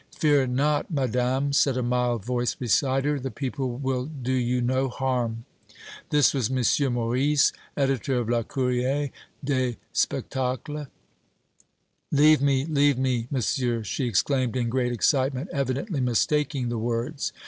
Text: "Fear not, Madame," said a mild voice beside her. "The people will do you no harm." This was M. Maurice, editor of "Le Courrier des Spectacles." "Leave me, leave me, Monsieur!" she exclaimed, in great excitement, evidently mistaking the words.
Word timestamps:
"Fear 0.17 0.47
not, 0.47 0.89
Madame," 0.89 1.53
said 1.53 1.77
a 1.77 1.83
mild 1.83 2.25
voice 2.25 2.55
beside 2.55 3.05
her. 3.05 3.19
"The 3.19 3.29
people 3.29 3.77
will 3.77 4.05
do 4.05 4.31
you 4.33 4.59
no 4.59 4.89
harm." 4.89 5.45
This 6.09 6.33
was 6.33 6.49
M. 6.49 6.93
Maurice, 6.95 7.53
editor 7.77 8.15
of 8.17 8.27
"Le 8.27 8.43
Courrier 8.43 9.11
des 9.43 9.75
Spectacles." 9.93 10.87
"Leave 12.11 12.41
me, 12.41 12.65
leave 12.65 12.97
me, 12.97 13.27
Monsieur!" 13.29 13.83
she 13.83 14.07
exclaimed, 14.07 14.55
in 14.55 14.69
great 14.69 14.91
excitement, 14.91 15.51
evidently 15.53 16.01
mistaking 16.01 16.69
the 16.69 16.79
words. 16.79 17.31